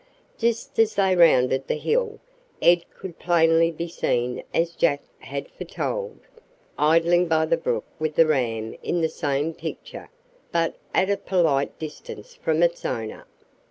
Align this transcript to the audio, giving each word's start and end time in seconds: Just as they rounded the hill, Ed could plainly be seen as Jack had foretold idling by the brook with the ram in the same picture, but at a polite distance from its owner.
Just 0.35 0.79
as 0.79 0.95
they 0.95 1.15
rounded 1.15 1.67
the 1.67 1.75
hill, 1.75 2.19
Ed 2.59 2.89
could 2.89 3.19
plainly 3.19 3.69
be 3.69 3.87
seen 3.87 4.41
as 4.51 4.71
Jack 4.73 5.03
had 5.19 5.47
foretold 5.51 6.17
idling 6.75 7.27
by 7.27 7.45
the 7.45 7.55
brook 7.55 7.85
with 7.99 8.15
the 8.15 8.25
ram 8.25 8.75
in 8.81 9.01
the 9.01 9.09
same 9.09 9.53
picture, 9.53 10.09
but 10.51 10.73
at 10.91 11.11
a 11.11 11.17
polite 11.17 11.77
distance 11.77 12.33
from 12.33 12.63
its 12.63 12.83
owner. 12.83 13.27